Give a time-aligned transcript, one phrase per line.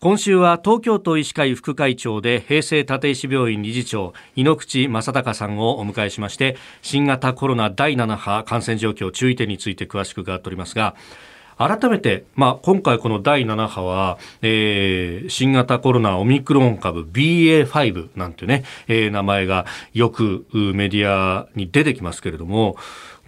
[0.00, 10.94] 今週は東京都医師会副会長で平成立石病院理事長井ノ口正孝さんをお迎えしまして新型コロナ第7波感染状況注意点について詳しく伺っておりますが
[11.56, 22.76] 改めて、まあ、今回この第7波は、えー、新型コロナオミクロン株 BA.5 なんてね、えー、名前がよくメディアに出てきますけれども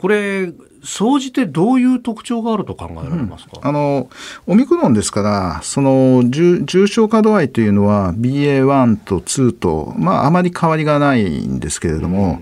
[0.00, 4.08] これ総じてどういう特徴があると考えられますか、うん、あの
[4.46, 12.40] オミクロンですからその重症化度合いというのは BA.1 と2と、まあ、あまり変わりがないんですけれども、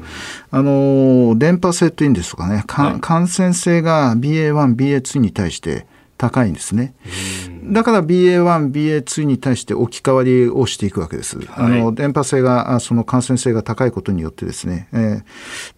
[0.53, 5.87] うん、あの電波性というんですかね、はい、感染性が BA.1、BA.2 に対して
[6.17, 6.95] 高いんですね。
[7.71, 11.39] だから BA.1、BA.2 に対して置き換わりをしていくわけです。
[11.39, 14.89] はい、あの電波性が、その感染性が高いことによってですね。
[14.93, 15.23] えー、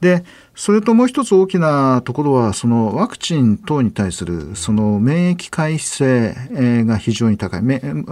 [0.01, 7.63] で、それともう一つ大きなところは、そのワクチン等に対するその免疫回避性が非常に高い。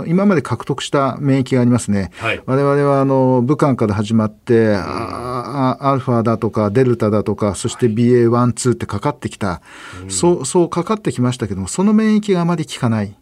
[0.07, 2.11] 今まで獲得した免疫がありますね。
[2.17, 4.77] はい、我々はあの武漢から始まって、
[5.81, 9.61] アルファだとかデルタだとか、そして BA.1、2ってかかってきた、
[10.09, 13.15] そう、そうかかってきましたけども、その免疫があまり効かない。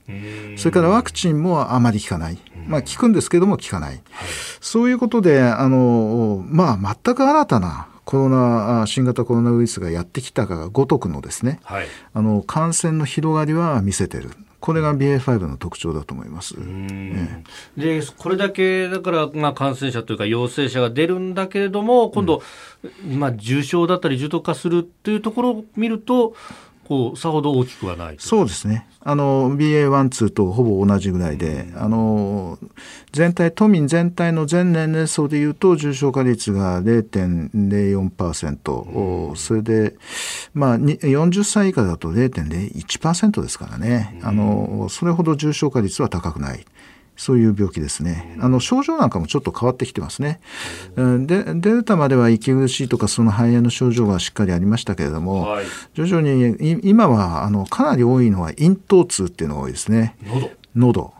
[0.57, 2.39] それからワクチンもあまり効かない。
[2.67, 4.01] まあ、効くんですけども効かない。
[4.61, 14.31] そういうことで、あの、まあ、全く新たなコロナ新型コロナウイルスがやってきたかがごとくのですね、はい、あの感染の広がりは見せてる。
[14.67, 16.57] これが BA.5 の特徴だと思います。
[16.59, 17.45] え
[17.79, 22.43] え、でこれだけだから、まあ、感染者というか陽性者が出るんだけれども今度、
[22.83, 26.35] うん、まあ、重症だったり重篤化するっていうところを見ると
[26.87, 28.87] こうさほど大きくはないそうですね。
[29.01, 32.59] あの BA.1、2とほぼ同じぐらいで、あの
[33.13, 39.97] 全体都民全体の全年齢層でいうと重症化率が0.04%、うん、それで、
[40.55, 46.65] まあ、40歳以下だと0.01%ですからね、あのそれほど重症化率は高くない。
[47.17, 48.37] そういう病気ですね。
[48.41, 50.41] あの症状なんかもちょっと変わってきてますね。
[50.97, 60.17] でデルタまでは息苦しいとかその肺炎の症状がしっかりありましたけれども、はい、徐々に今はあのかなり多いのは咽頭痛っていうのが多いですね。
[60.77, 61.15] 喉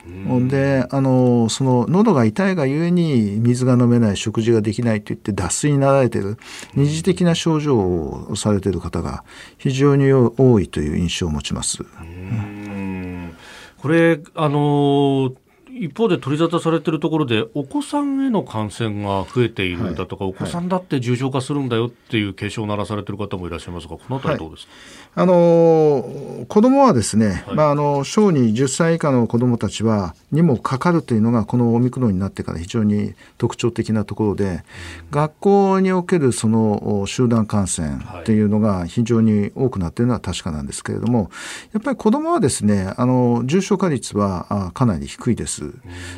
[0.49, 6.37] であのその喉が痛いがゆえに水が飲めない食事ができないといって脱水になられている
[6.75, 9.25] 二次的な症状をされている方が
[9.57, 11.79] 非常に多いという印象を持ちます。
[13.79, 15.33] これあの
[15.79, 24.73] 一方で取り沙汰されているところでお子さんへの感染が増えているだとか、はい、お子さんだって重症化するんだよっていう警鐘を鳴らされている方もいらっしゃいますがこの辺りどうですか、
[25.21, 34.63] はい、あの子どもはですね、はい、まあ、あの小児10歳以下の子どもたちはにもかかるというのがこのオミクロンになってから非常に特徴的なところで、うん、
[35.11, 41.31] 学校におけるその集団感染っていうのが非常に多くなっているのは確かなんですけれども
[41.73, 45.66] やっぱり子どもはですねあの重症化率はかなり低いです。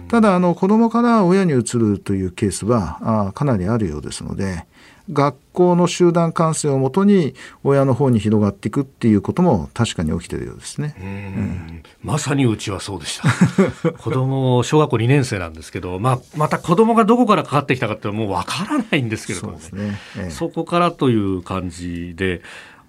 [0.09, 4.66] ただあの子どもから親にうつるというケースはあかなりあるようですので
[5.10, 10.94] 学校の集団感染をもとに親の方に広がっていくっていうことも確かに起きてるようですね。
[11.00, 13.20] うん、まさにうちはそうでし
[13.82, 13.92] た。
[13.97, 22.42] 子供小学校2年生なんですけど、まあ、また子供がどこからかかってきたかってもうわからないんですけれども、ね、そ、ねええ、そこからという感じで。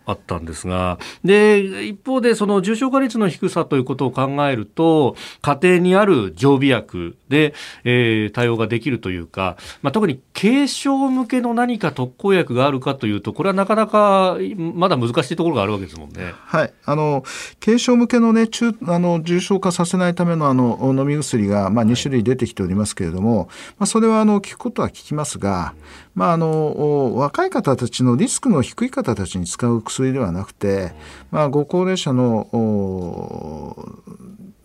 [0.09, 7.53] あったんですがで一方でその重症化率の低さということを考えると家庭にある常備薬で、
[7.83, 16.33] えー、対応ができるというか、まあ、特に軽症向けの何か特効薬があるかというとこれはなかなかまだ難しいところがあるわけですもんね。
[16.33, 17.23] はい、あの
[17.63, 25.73] 軽症向けの,、ね、中あの重症化させないためのあの飲み薬が、まあ、2種類出てきておりますけれども、はい、まあ、それはあの効くことは効きますが、
[26.15, 30.93] まあ、あの若い方たちのリスクの低い方たちに使う薬ではなくて、
[31.31, 32.47] まあ、ご高齢者の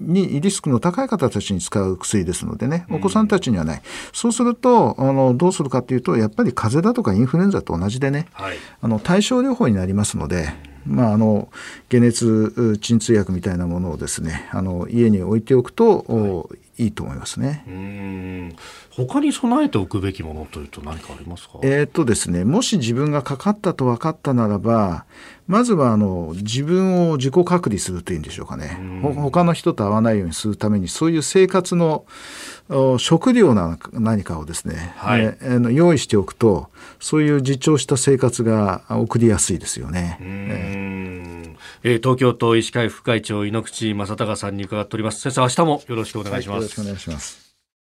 [0.00, 10.74] にリスクの高い方たちに使う薬ですのでねお子さんたちにはない、うん、そうするとあのどうするかというとやっぱり風邪だとかインフルエンザと同じでね、はい、あの対症療法になりますので。
[10.86, 11.48] まあ、あの
[11.90, 17.64] 解熱鎮痛薬みたいなものをですねあの家に置いておくと、はい、いいと思いますね。
[17.66, 18.56] うん。
[18.90, 21.58] 他に備えておくべきものというと何かありますか？
[21.62, 25.04] えっとですねもし自分がかかったと分かったならば
[25.46, 28.78] まずはあの自分を自己隔離するというんでしょうかね。
[29.14, 32.06] 他の人と会わないようにするためにそういう生活の
[32.98, 40.18] 食料な何かをですね、はい、えー、用意しておくとそういう自重した生活が送りやすいですよね。
[40.20, 41.03] えー、
[41.82, 45.20] え東京都医師会副会長井ノ口正孝さんに伺っております。
[45.20, 47.43] 先生明日もよろしくお願いします、はい、よろしくお願いします。